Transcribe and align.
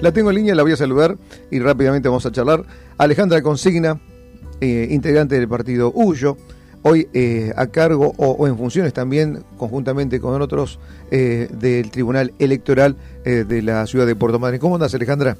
La 0.00 0.12
tengo 0.12 0.30
en 0.30 0.36
línea, 0.36 0.54
la 0.54 0.62
voy 0.62 0.72
a 0.72 0.76
saludar 0.76 1.18
y 1.50 1.58
rápidamente 1.58 2.08
vamos 2.08 2.24
a 2.24 2.32
charlar. 2.32 2.64
Alejandra 2.96 3.42
Consigna, 3.42 4.00
eh, 4.60 4.88
integrante 4.90 5.34
del 5.34 5.46
partido 5.46 5.92
Huyo, 5.94 6.38
hoy 6.82 7.06
eh, 7.12 7.52
a 7.54 7.66
cargo 7.66 8.14
o, 8.16 8.46
en 8.46 8.56
funciones 8.56 8.94
también, 8.94 9.44
conjuntamente 9.58 10.18
con 10.18 10.40
otros, 10.40 10.78
eh, 11.10 11.48
del 11.52 11.90
Tribunal 11.90 12.32
Electoral 12.38 12.96
de 13.24 13.62
la 13.62 13.86
ciudad 13.86 14.06
de 14.06 14.16
Puerto 14.16 14.38
Madryn. 14.38 14.58
¿Cómo 14.58 14.76
andas, 14.76 14.94
Alejandra? 14.94 15.36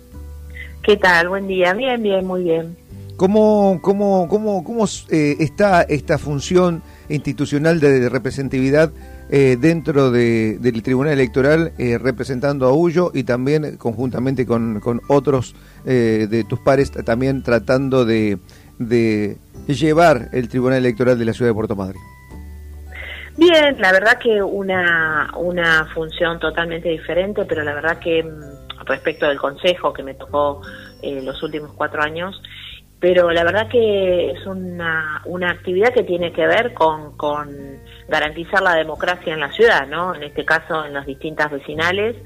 ¿Qué 0.83 0.99
tal? 0.99 1.31
Buen 1.31 1.47
día. 1.47 1.73
Bien, 1.73 2.03
bien, 2.03 2.27
muy 2.27 2.45
bien. 2.45 2.77
¿Cómo, 3.17 3.79
cómo, 3.81 4.29
cómo, 4.29 4.63
cómo 4.63 4.85
está 5.09 5.83
esta 5.83 6.19
función 6.19 6.83
institucional 7.09 7.81
de 7.81 8.11
representatividad 8.11 8.93
eh, 9.33 9.57
dentro 9.61 10.11
del 10.11 10.83
Tribunal 10.83 11.13
Electoral 11.13 11.73
eh, 11.79 11.99
representando 11.99 12.67
a 12.67 12.73
Ullo 12.73 13.13
y 13.15 13.23
también 13.23 13.77
conjuntamente 13.77 14.45
con, 14.45 14.81
otros 15.07 15.55
eh, 15.87 16.27
de 16.29 16.43
tus 16.43 16.59
pares 16.59 16.91
también 16.91 17.45
tratando 17.45 18.05
de, 18.05 18.39
de, 18.79 19.37
llevar 19.69 20.31
el 20.33 20.49
Tribunal 20.49 20.79
Electoral 20.79 21.17
de 21.17 21.25
la 21.25 21.33
Ciudad 21.33 21.51
de 21.51 21.55
Puerto 21.55 21.77
Madryn. 21.77 22.03
Bien, 23.37 23.81
la 23.81 23.93
verdad 23.93 24.19
que 24.19 24.43
una, 24.43 25.33
una 25.37 25.87
función 25.95 26.41
totalmente 26.41 26.89
diferente, 26.89 27.45
pero 27.45 27.63
la 27.63 27.75
verdad 27.75 28.01
que 28.01 28.25
mm, 28.25 28.85
respecto 28.87 29.29
del 29.29 29.39
Consejo 29.39 29.93
que 29.93 30.03
me 30.03 30.15
tocó 30.15 30.61
los 31.03 31.41
últimos 31.45 31.73
cuatro 31.75 32.03
años, 32.03 32.43
pero 33.01 33.31
la 33.31 33.45
verdad 33.45 33.69
que 33.69 34.31
es 34.31 34.47
una, 34.47 35.23
una 35.25 35.51
actividad 35.51 35.93
que 35.95 36.03
tiene 36.03 36.33
que 36.33 36.47
ver 36.47 36.75
con, 36.75 37.17
con 37.17 37.81
garantizar 38.09 38.61
la 38.61 38.75
democracia 38.75 39.33
en 39.33 39.41
la 39.41 39.51
ciudad, 39.53 39.87
¿no? 39.89 40.15
En 40.15 40.23
este 40.23 40.45
caso 40.45 40.85
en 40.85 40.93
las 40.93 41.07
distintas 41.07 41.51
vecinales 41.51 42.17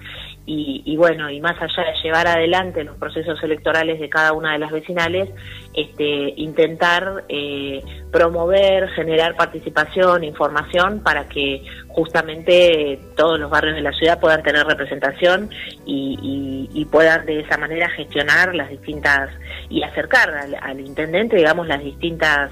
y, 0.47 0.83
y, 0.85 0.97
bueno, 0.97 1.31
y 1.31 1.41
más 1.41 1.57
allá 1.61 1.91
de 1.91 2.03
llevar 2.03 2.27
adelante 2.27 2.85
los 2.85 2.97
procesos 2.99 3.43
electorales 3.43 3.99
de 3.99 4.11
cada 4.11 4.33
una 4.33 4.53
de 4.53 4.59
las 4.59 4.73
vecinales, 4.73 5.31
este, 5.73 6.35
intentar 6.37 7.25
eh, 7.31 7.83
promover, 8.13 8.89
generar 8.91 9.37
participación, 9.37 10.23
información 10.23 11.01
para 11.01 11.29
que 11.29 11.65
justamente 11.89 13.01
todos 13.17 13.39
los 13.41 13.51
barrios 13.51 13.77
de 13.77 13.83
la 13.83 13.93
ciudad 13.93 14.21
puedan 14.21 14.43
tener 14.43 14.67
representación 14.67 15.49
y, 15.87 16.69
y, 16.73 16.85
puedan 16.85 17.25
de 17.25 17.41
esa 17.41 17.57
manera 17.57 17.89
gestionar 17.89 18.55
las 18.55 18.69
distintas 18.69 19.31
y 19.71 19.83
acercar 19.83 20.31
al, 20.31 20.55
al 20.61 20.81
intendente, 20.81 21.37
digamos, 21.37 21.67
las 21.67 21.83
distintas 21.83 22.51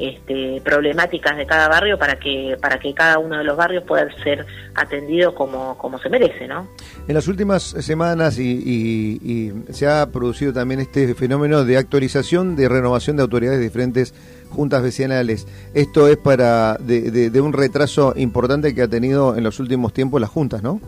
este, 0.00 0.60
problemáticas 0.64 1.36
de 1.36 1.46
cada 1.46 1.68
barrio 1.68 1.98
para 1.98 2.18
que 2.18 2.56
para 2.60 2.78
que 2.78 2.94
cada 2.94 3.18
uno 3.18 3.38
de 3.38 3.44
los 3.44 3.56
barrios 3.56 3.84
pueda 3.84 4.06
ser 4.22 4.46
atendido 4.74 5.34
como, 5.34 5.76
como 5.78 5.98
se 5.98 6.08
merece, 6.08 6.46
¿no? 6.46 6.68
En 7.06 7.14
las 7.14 7.28
últimas 7.28 7.62
semanas 7.62 8.38
y, 8.38 9.52
se 9.70 9.86
ha 9.86 10.10
producido 10.10 10.52
también 10.52 10.80
este 10.80 11.14
fenómeno 11.14 11.64
de 11.64 11.76
actualización, 11.76 12.56
de 12.56 12.68
renovación 12.68 13.16
de 13.16 13.22
autoridades 13.22 13.58
de 13.58 13.64
diferentes 13.64 14.14
juntas 14.50 14.82
vecinales. 14.82 15.46
Esto 15.74 16.08
es 16.08 16.16
para 16.16 16.76
de, 16.78 17.30
de 17.30 17.40
un 17.40 17.52
retraso 17.52 18.14
importante 18.16 18.74
que 18.74 18.82
ha 18.82 18.88
tenido 18.88 19.36
en 19.36 19.44
los 19.44 19.60
últimos 19.60 19.92
tiempos 19.92 20.20
las 20.20 20.30
juntas, 20.30 20.62
¿no? 20.62 20.80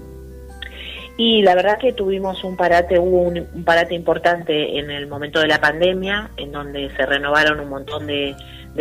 Y 1.23 1.43
la 1.43 1.55
verdad 1.55 1.77
que 1.79 1.93
tuvimos 1.93 2.43
un 2.45 2.57
parate, 2.57 2.99
hubo 2.99 3.21
un, 3.25 3.63
parate 3.63 3.95
importante 3.95 4.79
en 4.79 4.91
el 4.91 5.07
momento 5.07 5.39
de 5.39 5.49
la 5.49 5.61
pandemia, 5.61 6.31
en 6.39 6.51
donde 6.51 6.89
se 6.97 7.05
renovaron 7.05 7.61
un 7.61 7.69
montón 7.69 8.07
de, 8.07 8.35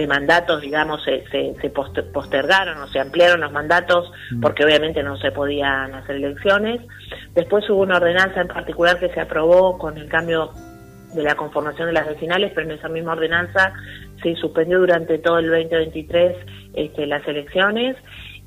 mandatos, 0.07 0.61
digamos, 0.61 1.03
se, 1.03 1.23
se, 1.29 1.69
postergaron 1.69 2.77
o 2.77 2.87
se 2.87 2.99
ampliaron 2.99 3.41
los 3.41 3.51
mandatos 3.51 4.11
mm. 4.31 4.41
porque 4.41 4.63
obviamente 4.63 5.03
no 5.03 5.17
se 5.17 5.31
podían 5.31 5.93
hacer 5.93 6.17
elecciones. 6.17 6.81
Después 7.33 7.69
hubo 7.69 7.81
una 7.81 7.97
ordenanza 7.97 8.41
en 8.41 8.47
particular 8.47 8.99
que 8.99 9.09
se 9.09 9.19
aprobó 9.19 9.77
con 9.77 9.97
el 9.97 10.07
cambio 10.07 10.51
de 11.13 11.23
la 11.23 11.35
conformación 11.35 11.87
de 11.87 11.93
las 11.93 12.07
vecinales, 12.07 12.51
pero 12.53 12.69
en 12.69 12.77
esa 12.77 12.87
misma 12.87 13.13
ordenanza 13.13 13.73
se 14.21 14.35
suspendió 14.35 14.79
durante 14.79 15.17
todo 15.17 15.39
el 15.39 15.47
2023 15.47 16.35
este, 16.75 17.07
las 17.07 17.27
elecciones 17.27 17.95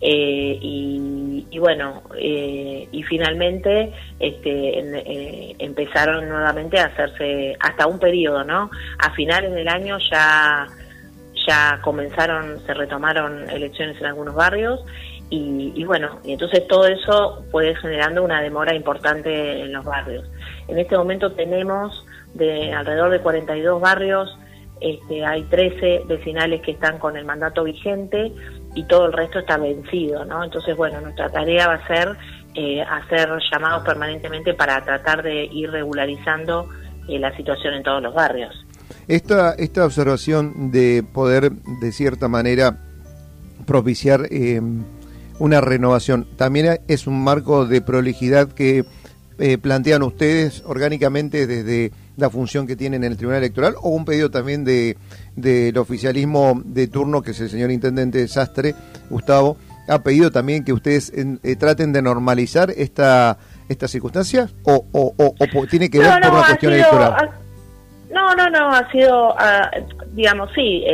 eh, 0.04 0.58
y, 0.60 1.58
bueno, 1.60 2.02
eh, 2.18 2.88
y 2.90 3.02
finalmente 3.04 3.92
este, 4.18 4.80
eh, 4.80 5.54
empezaron 5.60 6.28
nuevamente 6.28 6.80
a 6.80 6.86
hacerse 6.86 7.56
hasta 7.60 7.86
un 7.86 8.00
periodo, 8.00 8.42
¿no? 8.42 8.68
A 8.98 9.12
finales 9.14 9.52
del 9.52 9.68
año 9.68 9.98
ya, 10.10 10.66
ya 11.46 11.80
comenzaron, 11.82 12.60
se 12.66 12.74
retomaron 12.74 13.48
elecciones 13.50 13.98
en 14.00 14.06
algunos 14.06 14.34
barrios 14.34 14.80
y, 15.30 15.72
y, 15.74 15.84
bueno, 15.84 16.18
y 16.24 16.32
entonces 16.32 16.66
todo 16.68 16.86
eso 16.86 17.42
puede 17.50 17.74
generando 17.76 18.22
una 18.22 18.42
demora 18.42 18.74
importante 18.74 19.62
en 19.62 19.72
los 19.72 19.84
barrios. 19.84 20.28
En 20.68 20.78
este 20.78 20.96
momento 20.96 21.32
tenemos 21.32 22.06
de 22.34 22.72
alrededor 22.72 23.10
de 23.10 23.20
42 23.20 23.80
barrios, 23.80 24.38
este, 24.82 25.24
hay 25.24 25.44
13 25.44 26.02
vecinales 26.06 26.60
que 26.62 26.72
están 26.72 26.98
con 26.98 27.16
el 27.16 27.24
mandato 27.24 27.62
vigente 27.62 28.32
y 28.74 28.82
todo 28.84 29.06
el 29.06 29.12
resto 29.12 29.38
está 29.38 29.56
vencido, 29.56 30.24
¿no? 30.24 30.42
Entonces, 30.42 30.76
bueno, 30.76 31.00
nuestra 31.00 31.30
tarea 31.30 31.68
va 31.68 31.74
a 31.74 31.86
ser 31.86 32.16
eh, 32.54 32.82
hacer 32.82 33.30
llamados 33.52 33.84
permanentemente 33.84 34.54
para 34.54 34.82
tratar 34.82 35.22
de 35.22 35.44
ir 35.44 35.70
regularizando 35.70 36.68
eh, 37.08 37.18
la 37.18 37.34
situación 37.36 37.74
en 37.74 37.82
todos 37.84 38.02
los 38.02 38.12
barrios. 38.12 38.66
Esta, 39.08 39.52
esta 39.52 39.84
observación 39.84 40.70
de 40.70 41.04
poder, 41.12 41.52
de 41.52 41.92
cierta 41.92 42.28
manera, 42.28 42.78
propiciar 43.66 44.28
eh, 44.30 44.60
una 45.38 45.60
renovación, 45.60 46.26
también 46.36 46.80
es 46.88 47.06
un 47.06 47.22
marco 47.22 47.66
de 47.66 47.80
prolijidad 47.80 48.48
que 48.48 48.84
plantean 49.60 50.04
ustedes 50.04 50.62
orgánicamente 50.66 51.48
desde 51.48 51.90
la 52.16 52.30
función 52.30 52.66
que 52.66 52.76
tienen 52.76 53.02
en 53.02 53.12
el 53.12 53.16
Tribunal 53.16 53.42
Electoral 53.42 53.74
o 53.80 53.90
un 53.90 54.04
pedido 54.04 54.30
también 54.30 54.64
de 54.64 54.96
del 55.34 55.76
oficialismo 55.78 56.60
de 56.64 56.86
turno, 56.86 57.22
que 57.22 57.30
es 57.30 57.40
el 57.40 57.50
señor 57.50 57.70
Intendente 57.70 58.26
Sastre, 58.28 58.74
Gustavo, 59.08 59.56
ha 59.88 60.02
pedido 60.02 60.30
también 60.30 60.64
que 60.64 60.72
ustedes 60.72 61.12
eh, 61.14 61.56
traten 61.56 61.92
de 61.92 62.02
normalizar 62.02 62.70
esta 62.70 63.38
esta 63.68 63.88
circunstancia 63.88 64.50
o, 64.64 64.86
o, 64.92 65.14
o, 65.16 65.66
tiene 65.66 65.88
que 65.88 65.98
ver 65.98 66.20
con 66.20 66.32
una 66.32 66.46
cuestión 66.46 66.72
electoral. 66.74 67.30
No, 68.12 68.34
no, 68.34 68.50
no, 68.50 68.68
ha 68.68 68.90
sido, 68.90 69.34
ah, 69.38 69.70
digamos, 70.12 70.50
sí, 70.54 70.84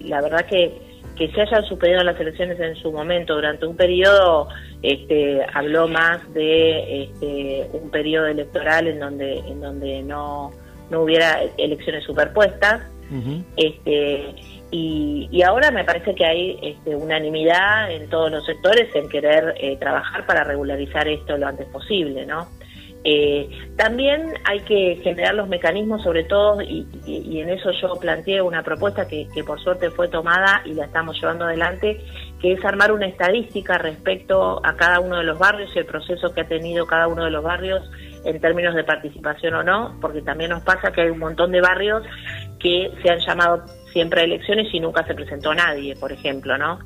la 0.00 0.20
verdad 0.20 0.44
que 0.46 0.90
que 1.20 1.30
se 1.32 1.42
hayan 1.42 1.62
suspendido 1.66 2.02
las 2.02 2.18
elecciones 2.18 2.58
en 2.60 2.74
su 2.76 2.90
momento 2.90 3.34
durante 3.34 3.66
un 3.66 3.76
periodo 3.76 4.48
este, 4.80 5.44
habló 5.52 5.86
más 5.86 6.18
de 6.32 7.02
este, 7.02 7.68
un 7.74 7.90
periodo 7.90 8.26
electoral 8.28 8.86
en 8.86 9.00
donde 9.00 9.38
en 9.40 9.60
donde 9.60 10.02
no, 10.02 10.50
no 10.88 11.02
hubiera 11.02 11.42
elecciones 11.58 12.04
superpuestas. 12.04 12.80
Este 13.56 14.34
y, 14.70 15.28
y, 15.32 15.42
ahora 15.42 15.72
me 15.72 15.84
parece 15.84 16.14
que 16.14 16.24
hay 16.24 16.58
este, 16.62 16.94
unanimidad 16.94 17.90
en 17.90 18.08
todos 18.08 18.30
los 18.30 18.46
sectores 18.46 18.88
en 18.94 19.08
querer 19.08 19.52
eh, 19.58 19.76
trabajar 19.78 20.24
para 20.26 20.44
regularizar 20.44 21.08
esto 21.08 21.36
lo 21.36 21.48
antes 21.48 21.66
posible 21.66 22.24
no 22.24 22.46
eh, 23.02 23.48
también 23.76 24.34
hay 24.44 24.60
que 24.60 25.00
generar 25.02 25.34
los 25.34 25.48
mecanismos, 25.48 26.02
sobre 26.02 26.24
todo, 26.24 26.60
y, 26.60 26.86
en 27.06 27.48
eso 27.48 27.70
yo 27.80 27.94
planteé 27.98 28.42
una 28.42 28.62
propuesta 28.62 29.08
que, 29.08 29.26
por 29.46 29.60
suerte 29.60 29.90
fue 29.90 30.08
tomada 30.08 30.62
y 30.66 30.74
la 30.74 30.84
estamos 30.84 31.18
llevando 31.18 31.46
adelante, 31.46 32.00
que 32.40 32.52
es 32.52 32.64
armar 32.64 32.92
una 32.92 33.06
estadística 33.06 33.78
respecto 33.78 34.60
a 34.64 34.76
cada 34.76 35.00
uno 35.00 35.16
de 35.16 35.24
los 35.24 35.38
barrios 35.38 35.70
y 35.74 35.78
el 35.78 35.86
proceso 35.86 36.32
que 36.34 36.42
ha 36.42 36.48
tenido 36.48 36.86
cada 36.86 37.08
uno 37.08 37.24
de 37.24 37.30
los 37.30 37.42
barrios 37.42 37.90
en 38.24 38.38
términos 38.38 38.74
de 38.74 38.84
participación 38.84 39.54
o 39.54 39.62
no, 39.62 39.96
porque 40.00 40.20
también 40.20 40.50
nos 40.50 40.62
pasa 40.62 40.92
que 40.92 41.00
hay 41.00 41.10
un 41.10 41.18
montón 41.18 41.52
de 41.52 41.62
barrios 41.62 42.02
que 42.58 42.92
se 43.02 43.10
han 43.10 43.20
llamado 43.20 43.64
siempre 43.92 44.24
elecciones 44.24 44.72
y 44.72 44.80
nunca 44.80 45.06
se 45.06 45.14
presentó 45.14 45.54
nadie, 45.54 45.96
por 45.96 46.12
ejemplo, 46.12 46.56
¿no? 46.58 46.78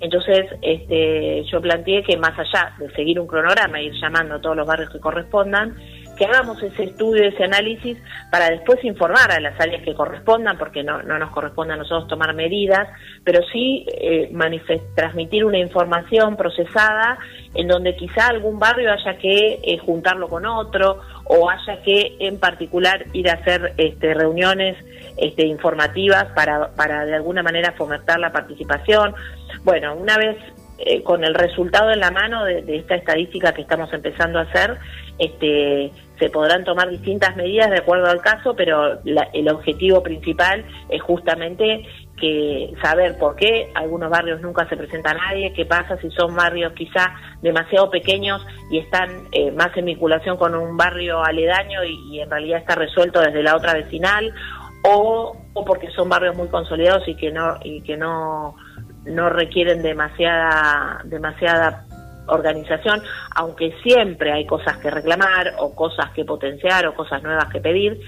Entonces, 0.00 0.46
este, 0.62 1.44
yo 1.50 1.60
planteé 1.60 2.02
que 2.02 2.16
más 2.16 2.38
allá 2.38 2.74
de 2.78 2.90
seguir 2.92 3.20
un 3.20 3.26
cronograma 3.26 3.80
e 3.80 3.84
ir 3.84 3.92
llamando 4.00 4.36
a 4.36 4.40
todos 4.40 4.56
los 4.56 4.66
barrios 4.66 4.90
que 4.90 5.00
correspondan, 5.00 5.76
que 6.18 6.24
hagamos 6.24 6.60
ese 6.62 6.84
estudio, 6.84 7.28
ese 7.28 7.44
análisis, 7.44 7.96
para 8.30 8.50
después 8.50 8.82
informar 8.84 9.30
a 9.30 9.40
las 9.40 9.58
áreas 9.60 9.82
que 9.84 9.94
correspondan, 9.94 10.58
porque 10.58 10.82
no, 10.82 11.02
no 11.02 11.18
nos 11.18 11.30
corresponde 11.30 11.74
a 11.74 11.76
nosotros 11.76 12.08
tomar 12.08 12.34
medidas, 12.34 12.88
pero 13.24 13.40
sí 13.52 13.86
eh, 13.88 14.30
transmitir 14.96 15.44
una 15.44 15.58
información 15.58 16.36
procesada 16.36 17.18
en 17.54 17.68
donde 17.68 17.94
quizá 17.96 18.26
algún 18.28 18.58
barrio 18.58 18.92
haya 18.92 19.16
que 19.16 19.60
eh, 19.62 19.78
juntarlo 19.78 20.28
con 20.28 20.44
otro 20.44 21.00
o 21.28 21.48
haya 21.48 21.82
que 21.82 22.16
en 22.20 22.38
particular 22.40 23.04
ir 23.12 23.28
a 23.30 23.34
hacer 23.34 23.74
este, 23.76 24.14
reuniones 24.14 24.76
este, 25.18 25.46
informativas 25.46 26.26
para, 26.34 26.70
para 26.74 27.04
de 27.04 27.14
alguna 27.14 27.42
manera 27.42 27.72
fomentar 27.72 28.18
la 28.18 28.32
participación. 28.32 29.14
Bueno, 29.62 29.94
una 29.94 30.16
vez 30.16 30.36
eh, 30.78 31.02
con 31.02 31.24
el 31.24 31.34
resultado 31.34 31.90
en 31.90 32.00
la 32.00 32.10
mano 32.10 32.44
de, 32.44 32.76
esta 32.76 32.94
estadística 32.94 33.52
que 33.52 33.62
estamos 33.62 33.92
empezando 33.92 34.38
a 34.38 34.42
hacer, 34.42 34.78
este, 35.18 35.92
se 36.18 36.30
podrán 36.30 36.64
tomar 36.64 36.88
distintas 36.88 37.36
medidas 37.36 37.70
de 37.70 37.78
acuerdo 37.78 38.06
al 38.06 38.20
caso, 38.20 38.54
pero 38.56 38.98
el 39.04 39.48
objetivo 39.48 40.02
principal 40.02 40.64
es 40.88 41.02
justamente 41.02 41.84
que 42.20 42.72
saber 42.82 43.16
por 43.18 43.36
qué 43.36 43.70
algunos 43.74 44.10
barrios 44.10 44.40
nunca 44.40 44.68
se 44.68 44.76
presenta 44.76 45.14
nadie, 45.14 45.52
qué 45.52 45.64
pasa 45.64 45.96
si 45.98 46.10
son 46.10 46.34
barrios 46.34 46.72
quizá 46.74 47.14
demasiado 47.42 47.90
pequeños 47.90 48.44
y 48.70 48.78
están 48.78 49.28
eh, 49.32 49.50
más 49.52 49.76
en 49.76 49.86
vinculación 49.86 50.36
con 50.36 50.54
un 50.54 50.76
barrio 50.76 51.22
aledaño 51.24 51.84
y, 51.84 52.20
en 52.20 52.30
realidad 52.30 52.60
está 52.60 52.74
resuelto 52.74 53.20
desde 53.20 53.42
la 53.42 53.56
otra 53.56 53.74
vecinal, 53.74 54.32
o, 54.84 55.36
o 55.54 55.64
porque 55.64 55.90
son 55.90 56.08
barrios 56.08 56.36
muy 56.36 56.48
consolidados 56.48 57.06
y 57.08 57.14
que 57.16 57.30
no 57.32 57.56
y 57.62 57.82
que 57.82 57.96
no 57.96 58.54
no 59.04 59.30
requieren 59.30 59.82
demasiada, 59.82 61.00
demasiada 61.04 61.84
organización, 62.26 63.02
aunque 63.34 63.74
siempre 63.82 64.32
hay 64.32 64.46
cosas 64.46 64.76
que 64.78 64.90
reclamar 64.90 65.54
o 65.58 65.74
cosas 65.74 66.10
que 66.10 66.24
potenciar 66.24 66.86
o 66.86 66.94
cosas 66.94 67.22
nuevas 67.22 67.46
que 67.46 67.60
pedir. 67.60 67.98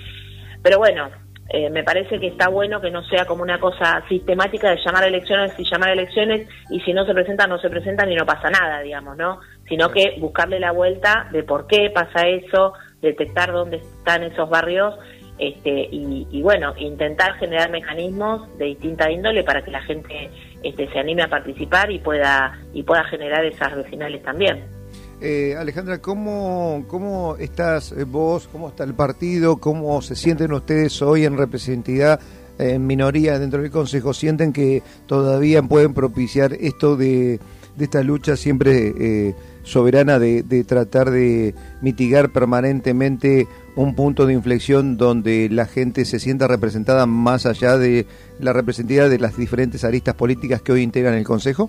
Pero 0.63 0.79
bueno, 0.79 1.09
eh, 1.53 1.69
me 1.69 1.83
parece 1.83 2.21
que 2.21 2.29
está 2.29 2.49
bueno 2.49 2.81
que 2.81 2.93
no 2.93 3.03
sea 3.05 3.25
como 3.25 3.43
una 3.43 3.59
cosa 3.59 4.05
sistemática 4.09 4.71
de 4.71 4.79
llamar 4.85 5.03
a 5.03 5.09
elecciones 5.09 5.53
y 5.59 5.65
llamar 5.69 5.91
a 5.91 5.95
elecciones 5.95 6.49
y 6.71 6.81
si 6.81 6.93
no 6.93 7.05
se 7.05 7.13
presentan, 7.13 7.51
no 7.51 7.59
se 7.59 7.69
presentan 7.69 8.11
y 8.11 8.15
no 8.15 8.25
pasa 8.25 8.51
nada, 8.51 8.81
digamos, 8.81 9.17
¿no? 9.17 9.41
Sino 9.69 9.91
que 9.91 10.17
buscarle 10.21 10.61
la 10.61 10.71
vuelta 10.71 11.29
de 11.33 11.43
por 11.43 11.67
qué 11.67 11.91
pasa 11.93 12.29
eso, 12.29 12.75
detectar 13.01 13.51
dónde 13.51 13.79
están 13.79 14.23
esos 14.23 14.49
barrios 14.49 14.95
este, 15.39 15.89
y, 15.91 16.43
bueno, 16.43 16.75
intentar 16.77 17.35
generar 17.39 17.71
mecanismos 17.71 18.47
de 18.59 18.67
distinta 18.67 19.11
índole 19.11 19.43
para 19.43 19.63
que 19.63 19.71
la 19.71 19.81
gente 19.81 20.31
este, 20.63 20.87
se 20.93 20.99
anime 20.99 21.23
a 21.23 21.29
participar 21.29 21.91
y 21.91 21.99
pueda, 21.99 22.61
y 22.75 22.83
pueda 22.83 23.05
generar 23.05 23.45
esas 23.45 23.75
vecinales 23.75 24.23
también. 24.23 24.80
Eh, 25.23 25.55
Alejandra, 25.59 25.99
¿cómo, 25.99 26.85
¿cómo 26.89 27.37
estás 27.37 27.93
eh, 27.93 28.05
vos? 28.05 28.49
¿Cómo 28.51 28.71
está 28.71 28.85
el 28.85 28.95
partido? 28.95 29.59
¿Cómo 29.59 30.01
se 30.01 30.17
sienten 30.17 30.51
ustedes 30.53 31.03
hoy 31.03 31.27
en 31.27 31.37
representatividad, 31.37 32.21
en 32.59 32.87
minoría 32.87 33.39
dentro 33.39 33.61
del 33.61 33.71
Consejo? 33.71 34.15
¿Sienten 34.15 34.55
que 34.55 34.83
todavía 35.07 35.63
pueden 35.63 35.93
propiciar 35.93 36.55
esto 36.55 36.97
de, 36.97 37.39
esta 37.79 38.03
lucha 38.03 38.35
siempre 38.35 38.95
eh, 38.99 39.35
soberana 39.63 40.19
de, 40.19 40.43
de 40.43 40.65
tratar 40.65 41.11
de 41.11 41.55
mitigar 41.83 42.31
permanentemente 42.31 43.47
un 43.77 43.95
punto 43.95 44.25
de 44.25 44.33
inflexión 44.33 44.97
donde 44.97 45.51
la 45.51 45.67
gente 45.67 46.07
se 46.07 46.19
sienta 46.19 46.49
representada 46.49 47.05
más 47.05 47.45
allá 47.45 47.77
de 47.77 48.07
la 48.39 48.55
representatividad 48.55 49.11
de 49.11 49.19
las 49.19 49.37
diferentes 49.37 49.85
aristas 49.85 50.15
políticas 50.15 50.63
que 50.63 50.73
hoy 50.73 50.81
integran 50.81 51.13
el 51.13 51.25
Consejo? 51.25 51.69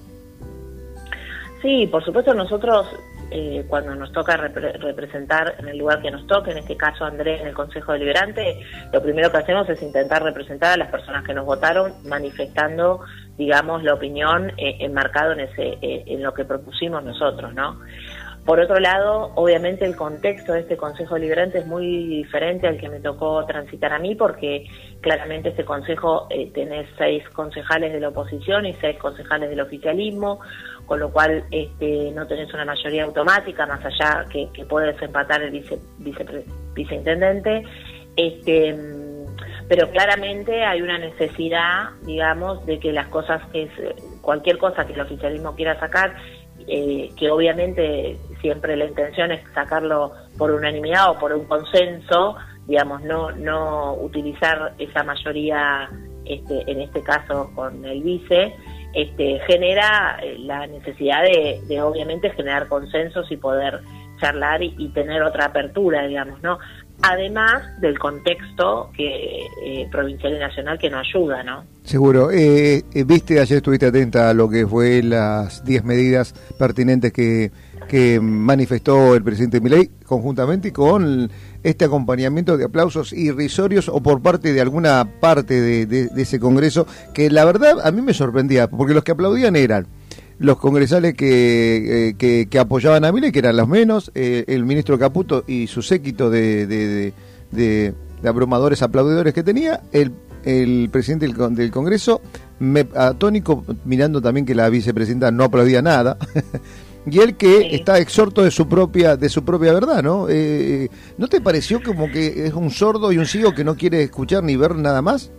Sí, 1.61 1.87
por 1.91 2.03
supuesto 2.03 2.33
nosotros 2.33 2.87
eh, 3.31 3.65
cuando 3.67 3.95
nos 3.95 4.11
toca 4.11 4.35
representar 4.35 5.55
en 5.57 5.69
el 5.69 5.77
lugar 5.77 6.01
que 6.01 6.11
nos 6.11 6.27
toque, 6.27 6.51
en 6.51 6.57
este 6.57 6.75
caso 6.75 7.05
Andrés 7.05 7.41
en 7.41 7.47
el 7.47 7.53
Consejo 7.53 7.93
Deliberante, 7.93 8.59
lo 8.91 9.01
primero 9.01 9.31
que 9.31 9.37
hacemos 9.37 9.69
es 9.69 9.81
intentar 9.81 10.21
representar 10.21 10.73
a 10.73 10.77
las 10.77 10.91
personas 10.91 11.23
que 11.25 11.33
nos 11.33 11.45
votaron 11.45 11.93
manifestando, 12.03 13.01
digamos, 13.37 13.83
la 13.83 13.93
opinión 13.93 14.51
eh, 14.57 14.77
enmarcado 14.79 15.31
en, 15.31 15.41
ese, 15.41 15.77
eh, 15.81 16.03
en 16.07 16.21
lo 16.21 16.33
que 16.33 16.45
propusimos 16.45 17.03
nosotros, 17.03 17.53
¿no? 17.53 17.79
Por 18.45 18.59
otro 18.59 18.79
lado, 18.79 19.31
obviamente 19.35 19.85
el 19.85 19.95
contexto 19.95 20.53
de 20.53 20.61
este 20.61 20.75
Consejo 20.75 21.13
Deliberante 21.13 21.59
es 21.59 21.67
muy 21.67 22.07
diferente 22.07 22.67
al 22.67 22.77
que 22.79 22.89
me 22.89 22.99
tocó 22.99 23.45
transitar 23.45 23.93
a 23.93 23.99
mí 23.99 24.15
porque 24.15 24.65
claramente 24.99 25.49
este 25.49 25.63
Consejo 25.63 26.25
eh, 26.31 26.49
tiene 26.51 26.87
seis 26.97 27.23
concejales 27.29 27.93
de 27.93 27.99
la 27.99 28.09
oposición 28.09 28.65
y 28.65 28.73
seis 28.81 28.97
concejales 28.97 29.49
del 29.51 29.61
oficialismo, 29.61 30.39
con 30.87 30.99
lo 30.99 31.11
cual 31.11 31.43
este, 31.51 32.11
no 32.15 32.25
tenés 32.25 32.51
una 32.53 32.65
mayoría 32.65 33.03
automática 33.03 33.67
más 33.67 33.85
allá 33.85 34.25
que, 34.31 34.49
que 34.51 34.65
puede 34.65 34.93
desempatar 34.93 35.43
el 35.43 35.51
vice, 35.51 35.77
viceintendente. 36.73 37.63
Este, 38.15 38.75
pero 39.67 39.89
claramente 39.91 40.65
hay 40.65 40.81
una 40.81 40.97
necesidad, 40.97 41.91
digamos, 42.01 42.65
de 42.65 42.79
que 42.79 42.91
las 42.91 43.07
cosas, 43.07 43.41
que 43.53 43.69
cualquier 44.19 44.57
cosa 44.57 44.85
que 44.85 44.93
el 44.93 45.01
oficialismo 45.01 45.55
quiera 45.55 45.79
sacar, 45.79 46.15
eh, 46.67 47.09
que 47.17 47.29
obviamente 47.29 48.17
siempre 48.41 48.75
la 48.75 48.85
intención 48.85 49.31
es 49.31 49.41
sacarlo 49.53 50.11
por 50.37 50.51
unanimidad 50.51 51.11
o 51.11 51.19
por 51.19 51.33
un 51.33 51.45
consenso, 51.45 52.35
digamos, 52.67 53.01
no, 53.03 53.31
no 53.31 53.93
utilizar 53.93 54.73
esa 54.77 55.03
mayoría, 55.03 55.89
este, 56.25 56.69
en 56.69 56.81
este 56.81 57.01
caso 57.01 57.51
con 57.55 57.85
el 57.85 58.01
vice, 58.03 58.55
este, 58.93 59.39
genera 59.47 60.19
eh, 60.21 60.37
la 60.39 60.67
necesidad 60.67 61.23
de, 61.23 61.81
obviamente 61.81 62.29
generar 62.31 62.67
consensos 62.67 63.31
y 63.31 63.37
poder 63.37 63.81
charlar 64.19 64.61
y, 64.61 64.89
tener 64.89 65.23
otra 65.23 65.45
apertura, 65.45 66.05
digamos, 66.05 66.41
¿no? 66.43 66.59
Además 67.03 67.63
del 67.81 67.97
contexto 67.97 68.91
que 68.95 69.45
eh, 69.65 69.87
provincial 69.91 70.33
y 70.33 70.39
nacional 70.39 70.77
que 70.77 70.89
nos 70.89 71.07
ayuda, 71.07 71.43
¿no? 71.43 71.63
Seguro. 71.83 72.29
Eh, 72.31 72.83
viste, 73.05 73.39
ayer 73.39 73.57
estuviste 73.57 73.87
atenta 73.87 74.29
a 74.29 74.33
lo 74.33 74.49
que 74.49 74.67
fue 74.67 75.01
las 75.01 75.65
10 75.65 75.83
medidas 75.83 76.33
pertinentes 76.57 77.11
que 77.11 77.51
que 77.91 78.21
manifestó 78.21 79.15
el 79.15 79.21
presidente 79.21 79.59
Milei 79.59 79.91
conjuntamente 80.05 80.71
con 80.71 81.29
este 81.61 81.83
acompañamiento 81.83 82.55
de 82.55 82.63
aplausos 82.63 83.11
irrisorios 83.11 83.89
o 83.89 84.01
por 84.01 84.21
parte 84.21 84.53
de 84.53 84.61
alguna 84.61 85.05
parte 85.19 85.59
de, 85.85 86.09
ese 86.15 86.39
Congreso, 86.39 86.87
que 87.13 87.29
la 87.29 87.43
verdad 87.43 87.85
a 87.85 87.91
mí 87.91 88.01
me 88.01 88.13
sorprendía, 88.13 88.69
porque 88.69 88.93
los 88.93 89.03
que 89.03 89.11
aplaudían 89.11 89.57
eran 89.57 89.87
los 90.41 90.57
congresales 90.57 91.13
que, 91.13 92.09
eh, 92.19 92.47
que, 92.49 92.59
apoyaban 92.59 93.05
a 93.05 93.11
Milei, 93.11 93.31
que 93.31 93.39
eran 93.39 93.55
los 93.55 93.67
menos, 93.67 94.11
eh, 94.15 94.43
el 94.47 94.65
ministro 94.65 94.97
Caputo 94.97 95.43
y 95.47 95.67
su 95.67 95.83
séquito 95.83 96.31
de, 96.31 96.65
de, 97.51 97.93
abrumadores 98.27 98.81
aplaudidores 98.81 99.35
que 99.35 99.43
tenía, 99.43 99.81
el, 99.91 100.11
el 100.43 100.89
presidente 100.91 101.27
del, 101.27 101.55
del 101.55 101.69
Congreso, 101.69 102.21
me, 102.57 102.87
atónico, 102.95 103.63
mirando 103.85 104.19
también 104.19 104.47
que 104.47 104.55
la 104.55 104.67
vicepresidenta 104.69 105.29
no 105.29 105.43
aplaudía 105.43 105.83
nada. 105.83 106.17
y 107.05 107.19
él 107.19 107.35
que 107.35 107.75
está 107.75 107.99
exhorto 107.99 108.41
de 108.43 108.49
su 108.49 108.67
propia 108.67 109.17
de 109.17 109.29
su 109.29 109.45
propia 109.45 109.73
verdad, 109.73 110.01
¿no? 110.01 110.25
Eh, 110.27 110.89
¿No 111.19 111.27
te 111.27 111.39
pareció 111.39 111.83
como 111.83 112.09
que 112.09 112.47
es 112.47 112.53
un 112.53 112.71
sordo 112.71 113.11
y 113.11 113.19
un 113.19 113.27
ciego 113.27 113.53
que 113.53 113.63
no 113.63 113.75
quiere 113.75 114.01
escuchar 114.01 114.43
ni 114.43 114.55
ver 114.55 114.75
nada 114.75 115.03
más? 115.03 115.31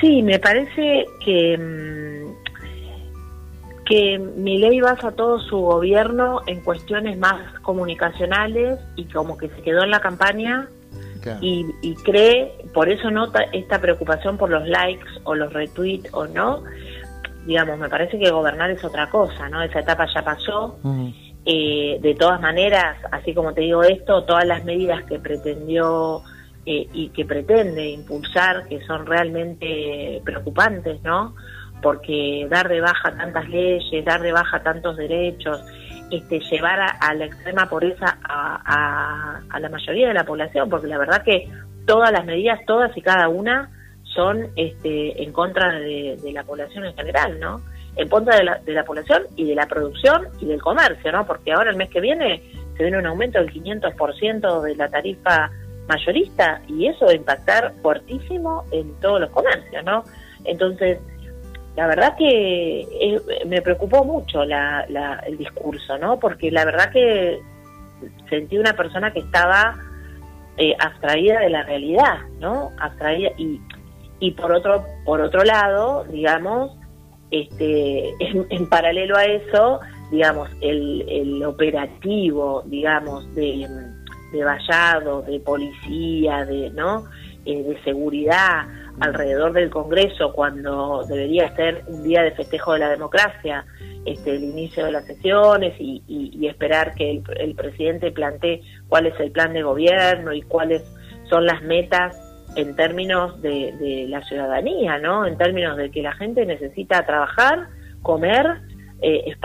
Sí, 0.00 0.22
me 0.22 0.38
parece 0.38 1.04
que 1.24 1.58
mm, 1.58 2.29
que 3.90 4.20
ley 4.44 4.80
basa 4.80 5.10
todo 5.10 5.40
su 5.40 5.58
gobierno 5.58 6.42
en 6.46 6.60
cuestiones 6.60 7.18
más 7.18 7.58
comunicacionales 7.58 8.78
y 8.94 9.06
como 9.06 9.36
que 9.36 9.48
se 9.48 9.62
quedó 9.62 9.82
en 9.82 9.90
la 9.90 9.98
campaña 9.98 10.68
y, 11.40 11.66
y 11.82 11.96
cree, 11.96 12.52
por 12.72 12.88
eso 12.88 13.10
nota 13.10 13.42
esta 13.52 13.80
preocupación 13.80 14.38
por 14.38 14.48
los 14.48 14.64
likes 14.68 15.08
o 15.24 15.34
los 15.34 15.52
retweets 15.52 16.08
o 16.14 16.28
no, 16.28 16.62
digamos, 17.46 17.80
me 17.80 17.88
parece 17.88 18.16
que 18.16 18.30
gobernar 18.30 18.70
es 18.70 18.84
otra 18.84 19.10
cosa, 19.10 19.48
¿no? 19.48 19.60
Esa 19.60 19.80
etapa 19.80 20.06
ya 20.14 20.22
pasó. 20.22 20.78
Eh, 21.44 21.98
de 22.00 22.14
todas 22.14 22.40
maneras, 22.40 22.96
así 23.10 23.34
como 23.34 23.52
te 23.54 23.62
digo 23.62 23.82
esto, 23.82 24.22
todas 24.22 24.46
las 24.46 24.64
medidas 24.64 25.02
que 25.02 25.18
pretendió 25.18 26.22
eh, 26.64 26.86
y 26.92 27.08
que 27.08 27.24
pretende 27.24 27.88
impulsar, 27.88 28.68
que 28.68 28.80
son 28.82 29.04
realmente 29.04 30.22
preocupantes, 30.24 31.02
¿no? 31.02 31.34
Porque 31.82 32.46
dar 32.50 32.68
de 32.68 32.80
baja 32.80 33.16
tantas 33.16 33.48
leyes, 33.48 34.04
dar 34.04 34.20
de 34.20 34.32
baja 34.32 34.62
tantos 34.62 34.96
derechos, 34.96 35.64
este, 36.10 36.40
llevar 36.40 36.80
a, 36.80 37.14
la 37.14 37.26
extrema 37.26 37.66
pobreza 37.66 38.18
a, 38.24 39.40
la 39.58 39.68
mayoría 39.68 40.08
de 40.08 40.14
la 40.14 40.24
población, 40.24 40.68
porque 40.68 40.88
la 40.88 40.98
verdad 40.98 41.22
que 41.22 41.48
todas 41.86 42.12
las 42.12 42.24
medidas, 42.24 42.58
todas 42.66 42.96
y 42.96 43.02
cada 43.02 43.28
una, 43.28 43.70
son 44.14 44.48
este, 44.56 45.22
en 45.22 45.32
contra 45.32 45.72
de, 45.72 46.18
la 46.32 46.42
población 46.42 46.84
en 46.84 46.94
general, 46.94 47.38
¿no? 47.38 47.60
En 47.96 48.08
contra 48.08 48.36
de 48.36 48.44
la, 48.44 48.58
de 48.58 48.72
la 48.72 48.84
población 48.84 49.22
y 49.36 49.46
de 49.46 49.54
la 49.54 49.66
producción 49.66 50.26
y 50.40 50.46
del 50.46 50.60
comercio, 50.60 51.12
¿no? 51.12 51.26
Porque 51.26 51.52
ahora 51.52 51.70
el 51.70 51.76
mes 51.76 51.90
que 51.90 52.00
viene 52.00 52.42
se 52.76 52.84
viene 52.84 52.98
un 52.98 53.06
aumento 53.06 53.38
del 53.38 53.52
500% 53.52 54.62
de 54.62 54.74
la 54.74 54.88
tarifa 54.88 55.50
mayorista 55.86 56.62
y 56.66 56.86
eso 56.86 57.04
va 57.04 57.12
a 57.12 57.14
impactar 57.14 57.72
fuertísimo 57.82 58.64
en 58.72 58.98
todos 59.00 59.20
los 59.20 59.30
comercios, 59.30 59.84
¿no? 59.84 60.04
Entonces, 60.44 60.98
la 61.76 61.86
verdad 61.86 62.16
que 62.16 62.80
eh, 62.80 63.20
me 63.46 63.62
preocupó 63.62 64.04
mucho 64.04 64.44
la, 64.44 64.84
el 65.26 65.38
discurso, 65.38 65.96
¿no? 65.98 66.18
Porque 66.18 66.50
la 66.50 66.64
verdad 66.64 66.90
que 66.92 67.40
sentí 68.28 68.58
una 68.58 68.74
persona 68.74 69.12
que 69.12 69.20
estaba 69.20 69.78
eh, 70.56 70.74
abstraída 70.78 71.40
de 71.40 71.50
la 71.50 71.62
realidad, 71.62 72.18
¿no? 72.38 72.70
Abstraída 72.78 73.30
y 73.36 73.60
y 74.20 74.30
por 74.32 74.52
otro 74.52 74.84
por 75.04 75.20
otro 75.20 75.42
lado 75.42 76.04
digamos 76.04 76.76
este 77.30 78.14
en, 78.20 78.68
paralelo 78.68 79.16
a 79.16 79.24
eso 79.24 79.80
digamos 80.12 80.48
el, 80.60 81.04
el 81.08 81.42
operativo 81.42 82.62
digamos 82.66 83.34
de, 83.34 83.66
de 84.32 84.44
vallado 84.44 85.22
de 85.22 85.40
policía 85.40 86.44
de 86.44 86.70
no 86.70 87.04
eh, 87.46 87.62
de 87.62 87.82
seguridad 87.82 88.66
alrededor 88.98 89.52
del 89.52 89.70
Congreso 89.70 90.32
cuando 90.32 91.04
debería 91.06 91.54
ser 91.54 91.84
un 91.86 92.02
día 92.02 92.22
de 92.22 92.32
festejo 92.32 92.72
de 92.72 92.80
la 92.80 92.90
democracia, 92.90 93.64
este, 94.04 94.34
el 94.34 94.44
inicio 94.44 94.86
de 94.86 94.92
las 94.92 95.04
sesiones 95.04 95.74
y, 95.78 96.00
esperar 96.46 96.94
que 96.94 97.22
el, 97.38 97.54
presidente 97.54 98.10
plantee 98.10 98.62
cuál 98.88 99.06
es 99.06 99.18
el 99.20 99.30
plan 99.30 99.52
de 99.52 99.62
gobierno 99.62 100.32
y 100.32 100.42
cuáles 100.42 100.82
son 101.28 101.46
las 101.46 101.62
metas 101.62 102.18
en 102.56 102.74
términos 102.74 103.40
de, 103.40 104.06
la 104.08 104.20
ciudadanía, 104.22 104.98
¿no? 104.98 105.26
En 105.26 105.38
términos 105.38 105.76
de 105.76 105.90
que 105.90 106.02
la 106.02 106.12
gente 106.12 106.44
necesita 106.44 107.06
trabajar, 107.06 107.68
comer, 108.02 108.62
eh, 109.00 109.36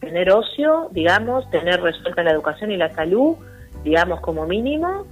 tener 0.00 0.30
ocio, 0.30 0.88
digamos, 0.92 1.48
tener 1.50 1.82
resuelta 1.82 2.22
la 2.22 2.30
educación 2.30 2.70
y 2.70 2.76
la 2.76 2.90
salud, 2.94 3.36
digamos, 3.84 4.20
como 4.20 4.46
mínimo, 4.46 5.06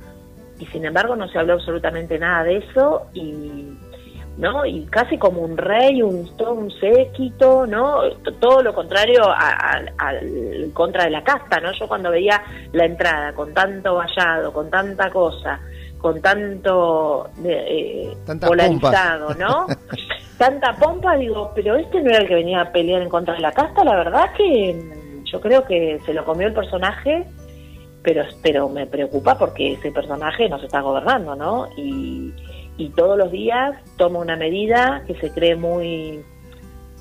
y 0.62 0.66
sin 0.66 0.84
embargo 0.84 1.16
no 1.16 1.26
se 1.28 1.38
habló 1.40 1.54
absolutamente 1.54 2.18
nada 2.20 2.44
de 2.44 2.58
eso 2.58 3.06
y 3.14 3.66
¿no? 4.38 4.64
Y 4.64 4.86
casi 4.86 5.18
como 5.18 5.42
un 5.42 5.56
rey, 5.56 6.00
un, 6.02 6.36
todo 6.36 6.54
un 6.54 6.70
séquito, 6.70 7.66
¿no? 7.66 8.00
Todo 8.40 8.62
lo 8.62 8.74
contrario 8.74 9.22
al 9.28 10.72
contra 10.72 11.04
de 11.04 11.10
la 11.10 11.22
casta, 11.22 11.60
¿no? 11.60 11.72
Yo 11.72 11.86
cuando 11.86 12.10
veía 12.10 12.42
la 12.72 12.86
entrada 12.86 13.32
con 13.34 13.52
tanto 13.52 13.96
vallado, 13.96 14.52
con 14.52 14.70
tanta 14.70 15.10
cosa, 15.10 15.60
con 15.98 16.22
tanto 16.22 17.28
eh, 17.44 18.16
polarizado, 18.40 19.34
¿no? 19.34 19.66
Tanta 20.38 20.72
pompa, 20.72 21.14
digo, 21.16 21.52
pero 21.54 21.76
este 21.76 22.02
no 22.02 22.10
era 22.10 22.18
el 22.18 22.26
que 22.26 22.34
venía 22.34 22.62
a 22.62 22.72
pelear 22.72 23.02
en 23.02 23.08
contra 23.08 23.34
de 23.34 23.40
la 23.40 23.52
casta, 23.52 23.84
la 23.84 23.94
verdad 23.94 24.32
que 24.36 24.74
mm, 24.74 25.24
yo 25.24 25.40
creo 25.40 25.64
que 25.64 26.00
se 26.04 26.12
lo 26.12 26.24
comió 26.24 26.48
el 26.48 26.54
personaje, 26.54 27.28
pero, 28.02 28.24
pero 28.42 28.68
me 28.68 28.86
preocupa 28.86 29.38
porque 29.38 29.74
ese 29.74 29.92
personaje 29.92 30.48
nos 30.48 30.62
está 30.62 30.80
gobernando, 30.80 31.34
¿no? 31.36 31.68
Y, 31.76 32.32
y 32.76 32.88
todos 32.90 33.16
los 33.16 33.30
días 33.30 33.76
toma 33.96 34.18
una 34.18 34.36
medida 34.36 35.02
que 35.06 35.14
se 35.16 35.30
cree 35.30 35.56
muy 35.56 36.24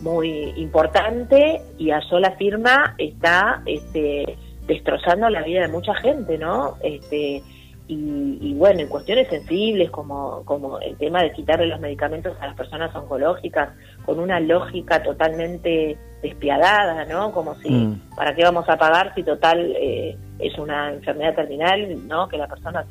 muy 0.02 0.54
importante 0.58 1.62
y 1.78 1.92
a 1.92 2.02
sola 2.02 2.32
firma 2.32 2.96
está 2.98 3.62
este, 3.66 4.38
destrozando 4.66 5.30
la 5.30 5.44
vida 5.44 5.62
de 5.62 5.68
mucha 5.68 5.94
gente, 5.96 6.38
¿no? 6.38 6.78
Este, 6.82 7.44
y, 7.88 8.54
bueno, 8.54 8.80
en 8.80 8.88
cuestiones 8.88 9.28
sensibles 9.28 9.92
como, 9.92 10.44
como 10.46 10.80
el 10.80 10.96
tema 10.96 11.24
de 11.24 11.34
quitarle 11.34 11.68
los 11.68 11.82
medicamentos 11.82 12.38
a 12.40 12.48
las 12.48 12.56
personas 12.56 12.96
oncológicas 12.96 13.70
con 14.06 14.20
una 14.20 14.40
lógica 14.40 15.04
totalmente 15.04 15.98
despiadada, 16.22 17.06
¿no? 17.06 17.32
Como 17.32 17.56
si, 17.56 17.70
mm. 17.70 18.16
¿para 18.16 18.36
qué 18.36 18.44
vamos 18.44 18.68
a 18.70 18.78
pagar 18.78 19.14
si 19.16 19.24
total 19.24 19.74
eh, 19.76 20.18
es 20.40 20.58
una 20.58 20.94
enfermedad 20.94 21.36
terminal, 21.36 22.08
¿no? 22.08 22.28
Que 22.28 22.38
la 22.38 22.48
persona 22.48 22.86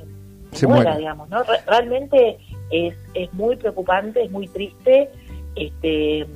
se, 0.52 0.66
muera, 0.66 0.96
digamos, 0.96 1.28
¿no? 1.28 1.42
realmente 1.66 2.38
es, 2.70 2.94
es 3.14 3.32
muy 3.34 3.56
preocupante, 3.56 4.24
es 4.24 4.30
muy 4.30 4.48
triste, 4.48 5.08
este 5.54 6.26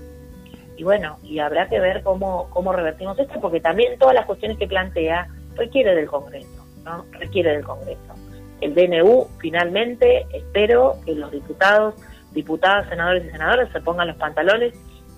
y 0.77 0.83
bueno, 0.83 1.19
y 1.23 1.39
habrá 1.39 1.69
que 1.69 1.79
ver 1.79 2.03
cómo, 2.03 2.49
cómo 2.51 2.73
revertimos 2.73 3.19
esto, 3.19 3.41
porque 3.41 3.61
también 3.61 3.99
todas 3.99 4.15
las 4.15 4.27
cuestiones 4.27 4.59
que 4.59 4.67
plantea 4.67 5.29
requiere 5.55 5.95
del 5.95 6.07
Congreso, 6.07 6.67
¿no? 6.85 7.05
Requiere 7.13 7.53
del 7.53 7.65
Congreso. 7.65 8.15
El 8.61 8.75
DNU, 8.75 9.29
finalmente, 9.39 10.27
espero 10.33 10.97
que 11.05 11.15
los 11.15 11.31
diputados, 11.31 11.95
diputadas, 12.33 12.89
senadores 12.89 13.25
y 13.25 13.31
senadoras 13.31 13.71
se 13.73 13.81
pongan 13.81 14.09
los 14.09 14.17
pantalones 14.17 14.75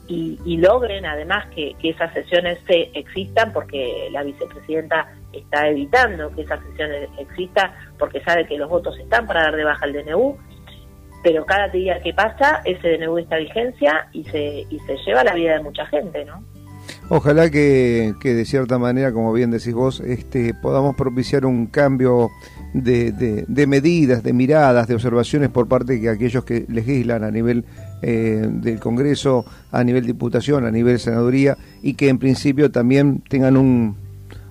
y, 0.08 0.38
y 0.44 0.56
logren 0.58 1.04
además 1.04 1.46
que, 1.54 1.74
que, 1.80 1.90
esas 1.90 2.12
sesiones 2.12 2.58
se 2.66 2.90
existan, 2.94 3.52
porque 3.52 4.08
la 4.12 4.22
vicepresidenta 4.22 5.12
está 5.32 5.68
evitando 5.68 6.30
que 6.34 6.42
esas 6.42 6.60
sesiones 6.64 7.08
existan, 7.18 7.72
porque 7.98 8.20
sabe 8.22 8.46
que 8.46 8.56
los 8.56 8.68
votos 8.68 8.98
están 8.98 9.26
para 9.26 9.42
dar 9.42 9.56
de 9.56 9.64
baja 9.64 9.86
el 9.86 9.92
DNU 9.92 10.36
pero 11.26 11.44
cada 11.44 11.66
día 11.68 12.00
que 12.04 12.14
pasa 12.14 12.62
ese 12.64 12.98
DNU 12.98 13.18
esta 13.18 13.36
vigencia 13.38 14.06
y 14.12 14.22
se, 14.26 14.64
y 14.70 14.78
se 14.86 14.96
lleva 15.04 15.24
la 15.24 15.34
vida 15.34 15.54
de 15.54 15.62
mucha 15.64 15.84
gente, 15.86 16.24
¿no? 16.24 16.40
Ojalá 17.08 17.50
que, 17.50 18.14
que, 18.20 18.32
de 18.32 18.44
cierta 18.44 18.78
manera, 18.78 19.12
como 19.12 19.32
bien 19.32 19.50
decís 19.50 19.74
vos, 19.74 19.98
este, 20.00 20.54
podamos 20.54 20.94
propiciar 20.94 21.44
un 21.44 21.66
cambio 21.66 22.30
de, 22.74 23.10
de, 23.12 23.66
medidas, 23.66 24.22
de 24.22 24.32
miradas, 24.32 24.86
de 24.86 24.94
observaciones 24.94 25.48
por 25.48 25.66
parte 25.66 25.98
de 25.98 26.08
aquellos 26.08 26.44
que 26.44 26.64
legislan 26.68 27.24
a 27.24 27.30
nivel 27.32 27.64
eh, 28.02 28.46
del 28.48 28.80
Congreso, 28.80 29.44
a 29.72 29.82
nivel 29.84 30.06
Diputación, 30.06 30.64
a 30.64 30.70
nivel 30.70 30.98
Senaduría, 30.98 31.56
y 31.82 31.94
que 31.94 32.08
en 32.08 32.18
principio 32.18 32.70
también 32.70 33.22
tengan 33.28 33.56
un, 33.56 33.96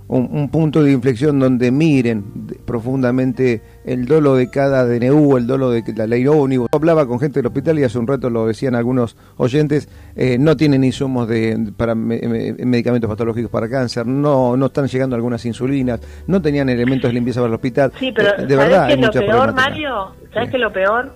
un, 0.07 0.49
punto 0.49 0.83
de 0.83 0.91
inflexión 0.91 1.39
donde 1.39 1.71
miren 1.71 2.23
profundamente 2.65 3.61
el 3.85 4.05
dolo 4.05 4.35
de 4.35 4.49
cada 4.49 4.85
DNU, 4.85 5.37
el 5.37 5.47
dolo 5.47 5.71
de 5.71 5.83
la 5.95 6.05
ley 6.05 6.27
ómnibus. 6.27 6.69
Hablaba 6.71 7.07
con 7.07 7.19
gente 7.19 7.39
del 7.39 7.47
hospital 7.47 7.79
y 7.79 7.83
hace 7.83 7.97
un 7.97 8.07
rato 8.07 8.29
lo 8.29 8.45
decían 8.45 8.75
algunos 8.75 9.17
oyentes, 9.37 9.89
eh, 10.15 10.37
no 10.39 10.55
tienen 10.55 10.83
insumos 10.83 11.27
de, 11.27 11.71
para 11.75 11.95
medicamentos 11.95 13.09
patológicos 13.09 13.49
para 13.49 13.67
cáncer, 13.67 14.05
no 14.05 14.55
no 14.55 14.67
están 14.67 14.87
llegando 14.87 15.15
algunas 15.15 15.43
insulinas, 15.45 15.99
no 16.27 16.41
tenían 16.41 16.69
elementos 16.69 17.09
de 17.09 17.13
limpieza 17.13 17.39
para 17.39 17.49
el 17.49 17.55
hospital. 17.55 17.91
Sí, 17.99 18.11
pero 18.15 18.37
eh, 18.37 18.45
de 18.45 18.55
verdad 18.55 18.95
lo 18.97 19.11
peor, 19.11 19.53
Mario? 19.53 20.11
¿Sabes 20.33 20.51
que 20.51 20.57
lo 20.57 20.71
peor? 20.71 21.11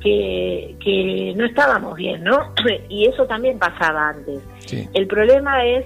Que, 0.00 0.76
que 0.82 1.34
no 1.36 1.44
estábamos 1.44 1.94
bien, 1.94 2.24
¿no? 2.24 2.54
Y 2.88 3.06
eso 3.06 3.26
también 3.26 3.58
pasaba 3.58 4.08
antes. 4.08 4.40
El 4.94 5.06
problema 5.06 5.66
es 5.66 5.84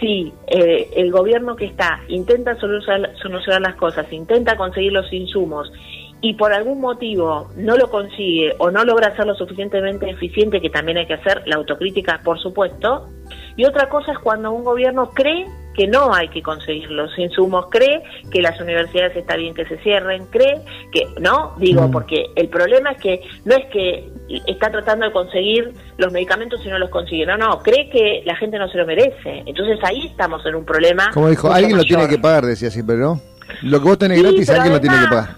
si 0.00 0.32
eh, 0.46 0.88
el 0.94 1.10
gobierno 1.10 1.56
que 1.56 1.64
está 1.64 2.00
intenta 2.08 2.54
solucionar, 2.60 3.12
solucionar 3.20 3.62
las 3.62 3.74
cosas, 3.74 4.12
intenta 4.12 4.56
conseguir 4.56 4.92
los 4.92 5.12
insumos 5.12 5.72
y 6.20 6.34
por 6.34 6.52
algún 6.52 6.80
motivo 6.80 7.50
no 7.56 7.76
lo 7.76 7.90
consigue 7.90 8.54
o 8.58 8.70
no 8.70 8.84
logra 8.84 9.14
ser 9.16 9.26
lo 9.26 9.34
suficientemente 9.34 10.08
eficiente, 10.10 10.60
que 10.60 10.70
también 10.70 10.98
hay 10.98 11.06
que 11.06 11.14
hacer 11.14 11.42
la 11.46 11.56
autocrítica, 11.56 12.20
por 12.24 12.40
supuesto, 12.40 13.08
y 13.56 13.64
otra 13.64 13.88
cosa 13.88 14.12
es 14.12 14.18
cuando 14.18 14.52
un 14.52 14.64
gobierno 14.64 15.10
cree 15.10 15.46
que 15.76 15.86
no 15.86 16.14
hay 16.14 16.28
que 16.28 16.42
conseguir 16.42 16.90
los 16.90 17.16
insumos, 17.18 17.66
cree 17.70 18.02
que 18.30 18.40
las 18.40 18.58
universidades 18.60 19.16
está 19.16 19.36
bien 19.36 19.54
que 19.54 19.66
se 19.66 19.76
cierren, 19.78 20.26
cree 20.26 20.62
que, 20.90 21.06
¿no? 21.20 21.54
Digo, 21.58 21.90
porque 21.90 22.26
el 22.34 22.48
problema 22.48 22.92
es 22.92 23.00
que 23.00 23.20
no 23.44 23.54
es 23.54 23.66
que 23.66 24.08
está 24.46 24.70
tratando 24.70 25.06
de 25.06 25.12
conseguir 25.12 25.72
los 25.98 26.12
medicamentos 26.12 26.60
y 26.64 26.68
no 26.68 26.78
los 26.78 26.90
consigue, 26.90 27.26
no, 27.26 27.36
no, 27.36 27.58
cree 27.60 27.90
que 27.90 28.22
la 28.24 28.36
gente 28.36 28.58
no 28.58 28.68
se 28.68 28.78
lo 28.78 28.86
merece. 28.86 29.42
Entonces 29.44 29.78
ahí 29.82 30.06
estamos 30.06 30.44
en 30.46 30.54
un 30.54 30.64
problema. 30.64 31.10
Como 31.12 31.28
dijo, 31.28 31.52
alguien 31.52 31.76
lo 31.76 31.84
tiene 31.84 32.08
que 32.08 32.18
pagar, 32.18 32.46
decía 32.46 32.70
siempre, 32.70 32.96
¿no? 32.96 33.20
Lo 33.62 33.78
que 33.78 33.84
vos 33.84 33.98
tenés 33.98 34.22
gratis, 34.22 34.48
alguien 34.50 34.72
lo 34.72 34.80
tiene 34.80 34.98
que 35.00 35.08
pagar. 35.08 35.36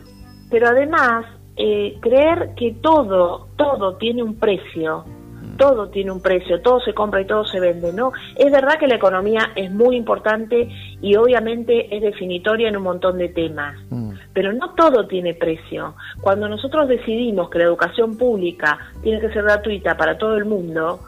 Pero 0.50 0.68
además, 0.68 1.26
eh, 1.56 1.98
creer 2.00 2.50
que 2.56 2.76
todo, 2.80 3.48
todo 3.56 3.96
tiene 3.96 4.22
un 4.22 4.38
precio, 4.38 5.04
todo 5.58 5.90
tiene 5.90 6.10
un 6.10 6.22
precio, 6.22 6.62
todo 6.62 6.80
se 6.80 6.94
compra 6.94 7.20
y 7.20 7.26
todo 7.26 7.44
se 7.44 7.60
vende, 7.60 7.92
¿no? 7.92 8.12
Es 8.36 8.50
verdad 8.50 8.78
que 8.78 8.86
la 8.86 8.94
economía 8.94 9.50
es 9.54 9.70
muy 9.70 9.96
importante 9.96 10.70
y 11.02 11.16
obviamente 11.16 11.94
es 11.94 12.02
definitoria 12.02 12.68
en 12.68 12.78
un 12.78 12.84
montón 12.84 13.18
de 13.18 13.28
temas, 13.28 13.76
mm. 13.90 14.12
pero 14.32 14.54
no 14.54 14.70
todo 14.74 15.06
tiene 15.06 15.34
precio. 15.34 15.94
Cuando 16.22 16.48
nosotros 16.48 16.88
decidimos 16.88 17.50
que 17.50 17.58
la 17.58 17.64
educación 17.64 18.16
pública 18.16 18.78
tiene 19.02 19.20
que 19.20 19.30
ser 19.30 19.42
gratuita 19.42 19.96
para 19.96 20.16
todo 20.16 20.36
el 20.36 20.46
mundo, 20.46 21.00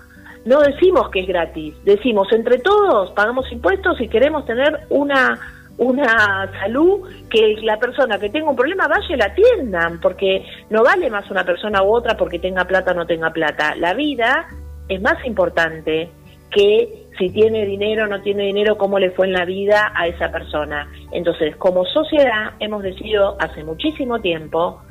no 0.45 0.61
decimos 0.61 1.09
que 1.11 1.21
es 1.21 1.27
gratis, 1.27 1.75
decimos 1.85 2.29
entre 2.33 2.59
todos 2.59 3.13
pagamos 3.13 3.51
impuestos 3.53 4.01
y 4.01 4.09
queremos 4.09 4.45
tener 4.47 4.81
una 4.89 5.39
una 5.81 6.51
salud 6.61 7.09
que 7.31 7.57
la 7.63 7.79
persona 7.79 8.19
que 8.19 8.29
tenga 8.29 8.51
un 8.51 8.57
problema 8.57 8.87
vaya 8.87 9.07
y 9.09 9.17
la 9.17 9.25
atiendan, 9.27 9.99
porque 9.99 10.45
no 10.69 10.83
vale 10.85 11.09
más 11.09 11.31
una 11.31 11.43
persona 11.43 11.83
u 11.83 11.95
otra 11.95 12.19
porque 12.19 12.39
tenga 12.39 12.67
plata 12.67 12.93
o 12.93 12.95
no 12.95 13.07
tenga 13.07 13.31
plata. 13.31 13.75
La 13.77 13.95
vida 13.95 14.47
es 14.89 15.01
más 15.01 15.25
importante 15.25 16.11
que 16.51 17.07
si 17.19 17.31
tiene 17.31 17.65
dinero 17.65 18.05
o 18.05 18.09
no 18.09 18.21
tiene 18.21 18.45
dinero, 18.45 18.77
cómo 18.77 18.99
le 18.99 19.11
fue 19.13 19.27
en 19.27 19.33
la 19.33 19.47
vida 19.47 19.91
a 19.97 20.07
esa 20.07 20.31
persona. 20.31 20.87
Entonces, 21.13 21.57
como 21.57 21.87
sociedad 21.87 22.53
hemos 22.61 22.83
decidido 22.83 23.37
hace 23.41 23.65
muchísimo 23.65 24.21
tiempo 24.21 24.83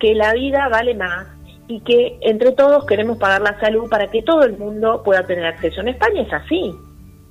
que 0.00 0.14
la 0.14 0.32
vida 0.32 0.68
vale 0.70 0.94
más 0.94 1.26
y 1.68 1.80
que 1.80 2.18
entre 2.22 2.52
todos 2.52 2.86
queremos 2.86 3.18
pagar 3.18 3.42
la 3.42 3.60
salud 3.60 3.90
para 3.90 4.10
que 4.10 4.22
todo 4.22 4.42
el 4.44 4.56
mundo 4.56 5.02
pueda 5.04 5.26
tener 5.26 5.44
acceso. 5.44 5.82
En 5.82 5.88
España 5.88 6.22
es 6.22 6.32
así. 6.32 6.74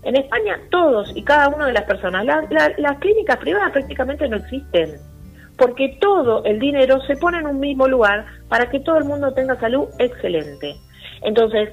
En 0.03 0.15
España 0.17 0.59
todos 0.69 1.11
y 1.15 1.23
cada 1.23 1.47
una 1.49 1.67
de 1.67 1.73
las 1.73 1.83
personas, 1.83 2.25
las 2.25 2.97
clínicas 2.99 3.37
privadas 3.37 3.71
prácticamente 3.71 4.27
no 4.27 4.37
existen, 4.37 4.95
porque 5.57 5.97
todo 6.01 6.43
el 6.43 6.59
dinero 6.59 6.99
se 7.07 7.15
pone 7.15 7.39
en 7.39 7.47
un 7.47 7.59
mismo 7.59 7.87
lugar 7.87 8.25
para 8.49 8.69
que 8.69 8.79
todo 8.79 8.97
el 8.97 9.05
mundo 9.05 9.33
tenga 9.33 9.59
salud 9.59 9.87
excelente. 9.99 10.75
Entonces, 11.21 11.69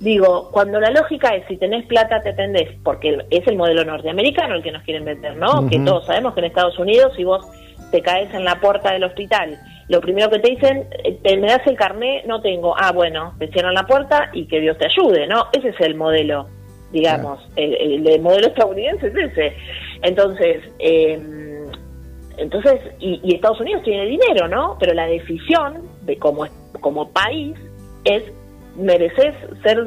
digo, 0.00 0.50
cuando 0.52 0.78
la 0.80 0.90
lógica 0.90 1.30
es 1.30 1.46
si 1.48 1.56
tenés 1.56 1.86
plata 1.86 2.20
te 2.20 2.30
atendés, 2.30 2.78
porque 2.84 3.18
es 3.30 3.46
el 3.48 3.56
modelo 3.56 3.84
norteamericano 3.84 4.54
el 4.54 4.62
que 4.62 4.72
nos 4.72 4.82
quieren 4.84 5.04
meter, 5.04 5.36
¿no? 5.36 5.68
Que 5.68 5.80
todos 5.80 6.06
sabemos 6.06 6.34
que 6.34 6.40
en 6.40 6.46
Estados 6.46 6.78
Unidos 6.78 7.12
si 7.16 7.24
vos 7.24 7.44
te 7.90 8.00
caes 8.00 8.32
en 8.32 8.44
la 8.44 8.60
puerta 8.60 8.92
del 8.92 9.04
hospital, 9.04 9.58
lo 9.88 10.00
primero 10.00 10.30
que 10.30 10.38
te 10.38 10.50
dicen, 10.50 10.88
eh, 11.04 11.18
¿te, 11.22 11.36
¿me 11.36 11.48
das 11.48 11.66
el 11.66 11.76
carné? 11.76 12.22
No 12.26 12.40
tengo. 12.40 12.74
Ah, 12.78 12.92
bueno, 12.92 13.34
te 13.38 13.48
cierran 13.48 13.74
la 13.74 13.86
puerta 13.86 14.30
y 14.32 14.46
que 14.46 14.60
Dios 14.60 14.78
te 14.78 14.86
ayude, 14.86 15.26
¿no? 15.26 15.46
Ese 15.52 15.68
es 15.68 15.80
el 15.80 15.94
modelo 15.94 16.48
digamos, 16.94 17.40
el, 17.56 18.20
modelo 18.22 18.46
estadounidense 18.46 19.08
es 19.08 19.16
ese. 19.16 19.56
Entonces, 20.02 20.62
eh, 20.78 21.20
entonces 22.38 22.80
y, 23.00 23.34
Estados 23.34 23.60
Unidos 23.60 23.82
tiene 23.82 24.06
dinero, 24.06 24.46
¿no? 24.48 24.76
Pero 24.78 24.94
la 24.94 25.06
decisión 25.06 25.82
de 26.02 26.16
como, 26.18 26.46
como 26.80 27.10
país 27.10 27.56
es 28.04 28.22
mereces 28.76 29.34
ser, 29.62 29.78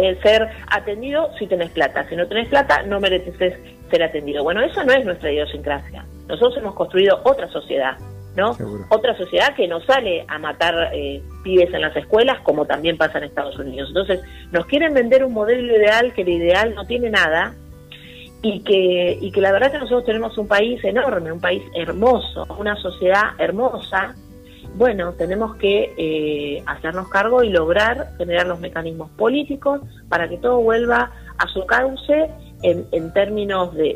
eh, 0.00 0.18
ser 0.22 0.48
atendido 0.68 1.30
si 1.38 1.48
tenés 1.48 1.70
plata. 1.70 2.08
Si 2.08 2.14
no 2.14 2.28
tenés 2.28 2.48
plata, 2.48 2.82
no 2.84 3.00
mereces 3.00 3.54
ser 3.90 4.02
atendido. 4.02 4.44
Bueno, 4.44 4.62
eso 4.62 4.84
no 4.84 4.92
es 4.92 5.04
nuestra 5.04 5.32
idiosincrasia. 5.32 6.06
Nosotros 6.28 6.56
hemos 6.58 6.74
construido 6.76 7.20
otra 7.24 7.48
sociedad, 7.48 7.96
¿no? 8.36 8.56
Otra 8.88 9.16
sociedad 9.16 9.54
que 9.54 9.68
no 9.68 9.80
sale 9.82 10.24
a 10.28 10.38
matar 10.38 10.90
eh, 10.92 11.22
pibes 11.42 11.72
en 11.74 11.82
las 11.82 11.96
escuelas, 11.96 12.40
como 12.40 12.66
también 12.66 12.96
pasa 12.96 13.18
en 13.18 13.24
Estados 13.24 13.58
Unidos. 13.58 13.88
Entonces, 13.88 14.20
nos 14.50 14.66
quieren 14.66 14.94
vender 14.94 15.24
un 15.24 15.34
modelo 15.34 15.76
ideal 15.76 16.12
que 16.14 16.22
el 16.22 16.30
ideal 16.30 16.74
no 16.74 16.86
tiene 16.86 17.10
nada 17.10 17.54
y 18.42 18.60
que, 18.60 19.18
y 19.20 19.30
que 19.30 19.40
la 19.40 19.52
verdad 19.52 19.72
que 19.72 19.78
nosotros 19.78 20.04
tenemos 20.04 20.36
un 20.38 20.48
país 20.48 20.82
enorme, 20.84 21.32
un 21.32 21.40
país 21.40 21.62
hermoso, 21.74 22.46
una 22.58 22.76
sociedad 22.76 23.32
hermosa, 23.38 24.14
bueno, 24.74 25.12
tenemos 25.12 25.56
que 25.56 25.92
eh, 25.96 26.62
hacernos 26.66 27.08
cargo 27.08 27.42
y 27.42 27.50
lograr 27.50 28.12
generar 28.16 28.46
los 28.46 28.58
mecanismos 28.58 29.10
políticos 29.10 29.82
para 30.08 30.28
que 30.28 30.38
todo 30.38 30.60
vuelva 30.60 31.12
a 31.36 31.46
su 31.48 31.66
cauce 31.66 32.30
en, 32.62 32.86
en 32.92 33.12
términos 33.12 33.74
de, 33.74 33.94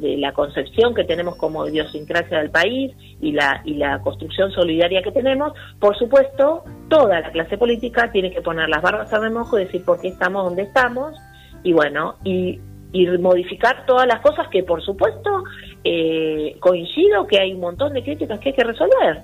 de, 0.00 0.16
la 0.18 0.32
concepción 0.32 0.94
que 0.94 1.04
tenemos 1.04 1.36
como 1.36 1.66
idiosincrasia 1.66 2.38
del 2.38 2.50
país 2.50 2.92
y 3.20 3.32
la, 3.32 3.62
y 3.64 3.74
la 3.74 4.00
construcción 4.00 4.50
solidaria 4.52 5.02
que 5.02 5.12
tenemos. 5.12 5.52
Por 5.78 5.96
supuesto, 5.98 6.64
toda 6.88 7.20
la 7.20 7.30
clase 7.30 7.58
política 7.58 8.10
tiene 8.12 8.30
que 8.30 8.42
poner 8.42 8.68
las 8.68 8.82
barbas 8.82 9.12
a 9.12 9.18
remojo 9.18 9.58
y 9.58 9.64
decir 9.64 9.84
por 9.84 10.00
qué 10.00 10.08
estamos 10.08 10.44
donde 10.44 10.62
estamos 10.62 11.14
y 11.62 11.72
bueno, 11.72 12.16
y, 12.24 12.58
y 12.92 13.06
modificar 13.18 13.84
todas 13.86 14.06
las 14.06 14.20
cosas 14.20 14.48
que 14.48 14.62
por 14.62 14.82
supuesto 14.82 15.44
eh, 15.84 16.56
coincido 16.60 17.26
que 17.26 17.38
hay 17.38 17.52
un 17.52 17.60
montón 17.60 17.92
de 17.92 18.02
críticas 18.02 18.40
que 18.40 18.50
hay 18.50 18.54
que 18.54 18.64
resolver 18.64 19.22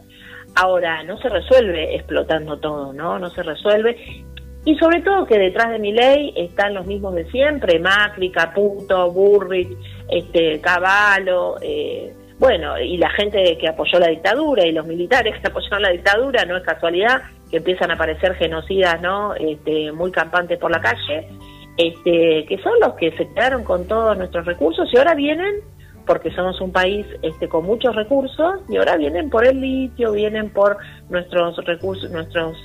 Ahora, 0.58 1.02
no 1.02 1.18
se 1.18 1.28
resuelve 1.28 1.94
explotando 1.94 2.58
todo, 2.58 2.90
¿no? 2.94 3.18
No 3.18 3.28
se 3.28 3.42
resuelve. 3.42 4.24
Y 4.66 4.76
sobre 4.78 5.00
todo 5.00 5.26
que 5.26 5.38
detrás 5.38 5.70
de 5.70 5.78
mi 5.78 5.92
ley 5.92 6.34
están 6.36 6.74
los 6.74 6.86
mismos 6.86 7.14
de 7.14 7.24
siempre, 7.30 7.78
Macri, 7.78 8.32
Caputo, 8.32 9.12
Burrich, 9.12 9.68
este, 10.10 10.60
Cavallo, 10.60 11.54
eh, 11.62 12.12
bueno, 12.40 12.78
y 12.78 12.96
la 12.96 13.08
gente 13.10 13.56
que 13.58 13.68
apoyó 13.68 14.00
la 14.00 14.08
dictadura 14.08 14.66
y 14.66 14.72
los 14.72 14.84
militares 14.84 15.40
que 15.40 15.46
apoyaron 15.50 15.82
la 15.82 15.90
dictadura, 15.90 16.44
no 16.44 16.56
es 16.56 16.64
casualidad 16.64 17.22
que 17.48 17.58
empiezan 17.58 17.92
a 17.92 17.94
aparecer 17.94 18.34
genocidas, 18.34 19.00
¿no? 19.00 19.34
Este, 19.36 19.92
muy 19.92 20.10
campantes 20.10 20.58
por 20.58 20.72
la 20.72 20.80
calle, 20.80 21.28
este, 21.76 22.44
que 22.48 22.58
son 22.60 22.72
los 22.80 22.94
que 22.94 23.12
se 23.12 23.28
quedaron 23.32 23.62
con 23.62 23.86
todos 23.86 24.18
nuestros 24.18 24.46
recursos 24.46 24.92
y 24.92 24.96
ahora 24.96 25.14
vienen 25.14 25.60
porque 26.06 26.30
somos 26.32 26.60
un 26.60 26.72
país 26.72 27.06
este, 27.22 27.48
con 27.48 27.64
muchos 27.64 27.94
recursos 27.94 28.60
y 28.68 28.76
ahora 28.78 28.96
vienen 28.96 29.30
por 29.30 29.46
el 29.46 29.60
litio, 29.60 30.12
vienen 30.12 30.50
por 30.50 30.76
nuestros 31.08 31.56
recursos, 31.64 32.10
nuestros 32.10 32.56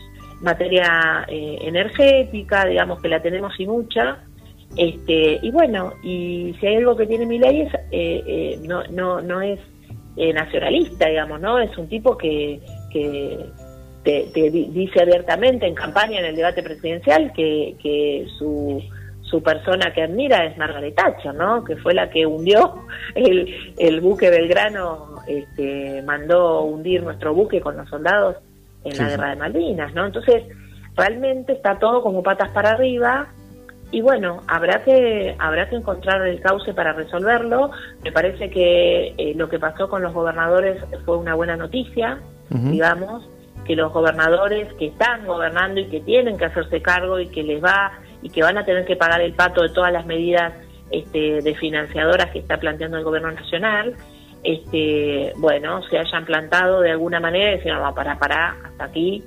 materia 0.42 1.26
eh, 1.28 1.58
energética, 1.62 2.66
digamos 2.66 3.02
que 3.02 3.10
la 3.10 3.22
tenemos 3.22 3.60
y 3.60 3.68
mucha. 3.68 4.20
Este, 4.76 5.40
y 5.42 5.52
bueno, 5.52 5.94
y 6.04 6.56
si 6.60 6.68
hay 6.68 6.78
algo 6.78 6.96
que 6.96 7.06
tiene 7.06 7.26
mi 7.26 7.40
ley 7.40 7.62
es, 7.62 7.74
eh, 7.92 8.24
eh, 8.26 8.60
no, 8.64 8.84
no, 8.86 9.22
no 9.22 9.42
es 9.42 9.60
nacionalista, 10.16 11.08
digamos, 11.08 11.40
¿no? 11.40 11.58
Es 11.58 11.76
un 11.78 11.88
tipo 11.88 12.18
que, 12.18 12.60
que 12.92 13.40
te, 14.04 14.28
te, 14.34 14.52
dice 14.52 15.02
abiertamente 15.02 15.66
en 15.66 15.74
campaña, 15.74 16.20
en 16.20 16.26
el 16.26 16.36
debate 16.36 16.62
presidencial, 16.62 17.32
que, 17.34 17.76
que 17.82 18.28
su 18.38 18.84
su 19.32 19.42
persona 19.42 19.94
que 19.94 20.04
admira 20.04 20.46
es 20.46 20.58
Margaret 20.58 20.94
Thatcher, 20.94 21.34
¿no? 21.34 21.64
Que 21.64 21.78
fue 21.78 21.94
la 21.94 22.10
que 22.10 22.26
hundió 22.26 22.86
el, 23.16 23.74
el 23.78 24.02
buque 24.02 24.30
Belgrano, 24.30 25.16
este, 25.28 26.04
mandó 26.04 26.64
hundir 26.64 27.02
nuestro 27.02 27.34
buque 27.34 27.62
con 27.62 27.78
los 27.78 27.90
soldados 27.90 28.36
en 28.84 28.98
la 28.98 29.10
guerra 29.10 29.30
de 29.32 29.36
Malvinas, 29.36 29.94
¿no? 29.94 30.06
Entonces, 30.06 30.44
realmente 30.96 31.54
está 31.54 31.80
todo 31.80 32.02
como 32.02 32.24
patas 32.24 32.50
para 32.50 32.72
arriba 32.72 33.28
y 33.92 34.02
bueno, 34.02 34.42
habrá 34.48 34.84
que 34.84 35.36
habrá 35.38 35.70
que 35.70 35.76
encontrar 35.76 36.26
el 36.26 36.40
cauce 36.40 36.74
para 36.74 36.94
resolverlo. 36.94 37.72
Me 38.04 38.12
parece 38.12 38.50
que 38.50 39.14
eh, 39.18 39.34
lo 39.36 39.50
que 39.50 39.60
pasó 39.60 39.90
con 39.90 40.02
los 40.02 40.14
gobernadores 40.14 40.82
fue 41.06 41.18
una 41.18 41.36
buena 41.36 41.58
noticia, 41.58 42.20
digamos, 42.50 43.30
que 43.66 43.76
los 43.76 43.94
gobernadores 43.94 44.74
que 44.74 44.88
están 44.88 45.26
gobernando 45.26 45.80
y 45.80 45.88
que 45.88 46.02
tienen 46.02 46.38
que 46.38 46.46
hacerse 46.46 46.82
cargo 46.82 47.20
y 47.20 47.28
que 47.28 47.44
les 47.44 47.64
va 47.64 47.92
y 48.22 48.30
que 48.30 48.44
van 48.44 48.58
a 48.58 48.66
tener 48.66 48.86
que 48.86 48.96
pagar 48.96 49.22
el 49.22 49.34
pato 49.34 49.62
de 49.62 49.70
todas 49.70 49.92
las 49.92 50.06
medidas 50.06 50.54
este, 50.90 51.42
de 51.42 51.56
financiadoras 51.56 52.32
que 52.32 52.40
está 52.40 52.58
planteando 52.58 52.98
el 52.98 53.04
gobierno 53.04 53.32
nacional, 53.32 53.96
este, 54.44 55.34
bueno, 55.38 55.82
se 55.90 55.98
hayan 55.98 56.26
plantado 56.26 56.82
de 56.82 56.92
alguna 56.92 57.20
manera 57.20 57.54
y 57.54 57.58
decir, 57.58 57.74
no, 57.74 57.94
para, 57.94 58.18
para, 58.18 58.56
hasta 58.64 58.86
aquí, 58.86 59.24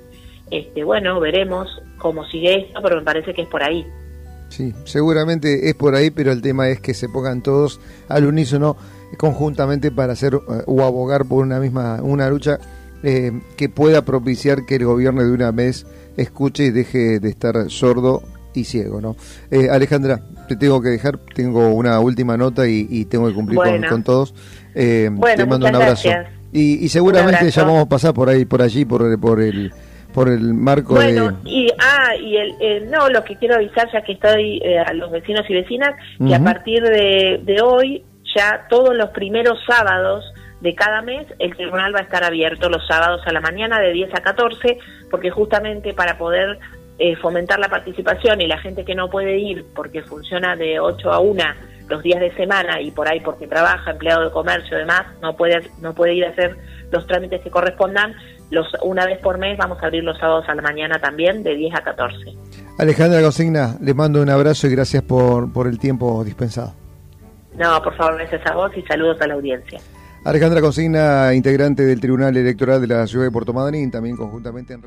este, 0.51 0.83
bueno, 0.83 1.19
veremos 1.19 1.81
cómo 1.97 2.25
sigue 2.25 2.67
esto, 2.67 2.81
pero 2.81 2.97
me 2.97 3.03
parece 3.03 3.33
que 3.33 3.43
es 3.43 3.47
por 3.47 3.63
ahí. 3.63 3.85
Sí, 4.49 4.73
seguramente 4.85 5.69
es 5.69 5.75
por 5.75 5.95
ahí, 5.95 6.11
pero 6.11 6.31
el 6.31 6.41
tema 6.41 6.69
es 6.69 6.79
que 6.79 6.93
se 6.93 7.09
pongan 7.09 7.41
todos 7.41 7.79
al 8.07 8.25
unísono 8.25 8.77
conjuntamente 9.17 9.91
para 9.91 10.13
hacer 10.13 10.35
eh, 10.35 10.63
o 10.65 10.83
abogar 10.83 11.25
por 11.25 11.43
una 11.43 11.59
misma 11.59 11.99
una 12.01 12.29
lucha 12.29 12.59
eh, 13.03 13.31
que 13.57 13.69
pueda 13.69 14.03
propiciar 14.03 14.65
que 14.65 14.75
el 14.75 14.85
gobierno 14.85 15.23
de 15.23 15.31
una 15.31 15.51
vez 15.51 15.85
escuche 16.17 16.65
y 16.65 16.71
deje 16.71 17.19
de 17.19 17.29
estar 17.29 17.69
sordo 17.69 18.23
y 18.57 18.63
ciego, 18.63 19.01
¿no? 19.01 19.15
Eh, 19.51 19.69
Alejandra, 19.69 20.21
te 20.47 20.55
tengo 20.55 20.81
que 20.81 20.89
dejar, 20.89 21.17
tengo 21.33 21.69
una 21.69 21.99
última 21.99 22.37
nota 22.37 22.67
y, 22.67 23.05
tengo 23.05 23.27
que 23.27 23.33
cumplir 23.33 23.59
con, 23.87 24.03
todos. 24.03 24.33
Eh, 24.73 25.09
te 25.35 25.45
mando 25.45 25.67
un 25.67 25.75
abrazo. 25.75 26.09
Y, 26.51 26.87
seguramente 26.89 27.49
ya 27.49 27.63
vamos 27.63 27.85
a 27.85 27.89
pasar 27.89 28.13
por 28.13 28.29
ahí, 28.29 28.45
por 28.45 28.61
allí, 28.61 28.85
por, 28.85 29.19
por 29.19 29.41
el 29.41 29.71
por 30.15 30.29
el 30.29 30.53
marco 30.53 30.93
bueno, 30.93 31.37
y 31.43 31.67
ah 31.77 32.15
y 32.15 32.37
el, 32.37 32.89
no 32.89 33.09
lo 33.09 33.21
que 33.25 33.35
quiero 33.35 33.55
avisar 33.55 33.91
ya 33.91 34.01
que 34.01 34.13
estoy 34.13 34.61
eh, 34.63 34.79
a 34.79 34.93
los 34.93 35.11
vecinos 35.11 35.41
y 35.49 35.53
vecinas 35.53 35.93
que 36.25 36.33
a 36.33 36.41
partir 36.41 36.81
de, 36.81 37.41
de 37.43 37.61
hoy 37.61 38.01
ya 38.33 38.65
todos 38.69 38.95
los 38.95 39.09
primeros 39.09 39.59
sábados 39.67 40.23
de 40.61 40.73
cada 40.73 41.01
mes 41.01 41.27
el 41.39 41.53
tribunal 41.57 41.93
va 41.93 41.99
a 41.99 42.03
estar 42.03 42.23
abierto 42.23 42.69
los 42.69 42.87
sábados 42.87 43.23
a 43.25 43.33
la 43.33 43.41
mañana 43.41 43.81
de 43.81 43.91
10 43.91 44.15
a 44.15 44.21
14 44.21 44.77
porque 45.11 45.31
justamente 45.31 45.93
para 45.93 46.17
poder 46.17 46.59
eh, 46.97 47.15
fomentar 47.17 47.59
la 47.59 47.69
participación 47.69 48.41
y 48.41 48.47
la 48.47 48.57
gente 48.59 48.85
que 48.85 48.95
no 48.95 49.09
puede 49.09 49.37
ir 49.37 49.65
porque 49.75 50.01
funciona 50.01 50.55
de 50.55 50.79
8 50.79 51.11
a 51.11 51.19
1 51.19 51.43
los 51.89 52.01
días 52.01 52.19
de 52.19 52.33
semana 52.35 52.81
y 52.81 52.91
por 52.91 53.07
ahí 53.07 53.19
porque 53.19 53.47
trabaja, 53.47 53.91
empleado 53.91 54.23
de 54.23 54.31
comercio, 54.31 54.77
demás, 54.77 55.03
no 55.21 55.35
puede, 55.35 55.69
no 55.81 55.93
puede 55.93 56.15
ir 56.15 56.25
a 56.25 56.29
hacer 56.29 56.57
los 56.91 57.05
trámites 57.05 57.41
que 57.41 57.49
correspondan, 57.49 58.13
los 58.49 58.67
una 58.81 59.05
vez 59.05 59.19
por 59.19 59.37
mes 59.37 59.57
vamos 59.57 59.81
a 59.81 59.87
abrir 59.87 60.03
los 60.03 60.17
sábados 60.17 60.45
a 60.47 60.55
la 60.55 60.61
mañana 60.61 60.99
también 60.99 61.43
de 61.43 61.55
10 61.55 61.75
a 61.75 61.83
14. 61.83 62.17
Alejandra 62.79 63.21
Consigna, 63.21 63.75
le 63.81 63.93
mando 63.93 64.21
un 64.21 64.29
abrazo 64.29 64.67
y 64.67 64.71
gracias 64.71 65.03
por, 65.03 65.51
por 65.51 65.67
el 65.67 65.79
tiempo 65.79 66.23
dispensado. 66.23 66.73
No, 67.57 67.81
por 67.81 67.95
favor, 67.95 68.17
gracias 68.17 68.45
a 68.47 68.55
vos 68.55 68.71
y 68.75 68.81
saludos 68.83 69.21
a 69.21 69.27
la 69.27 69.35
audiencia. 69.35 69.79
Alejandra 70.25 70.59
Consigna, 70.59 71.33
integrante 71.33 71.83
del 71.83 72.01
Tribunal 72.01 72.35
Electoral 72.35 72.81
de 72.81 72.87
la 72.87 73.07
Ciudad 73.07 73.25
de 73.25 73.31
Puerto 73.31 73.53
Madryn, 73.53 73.91
también 73.91 74.17
conjuntamente 74.17 74.73
en... 74.73 74.81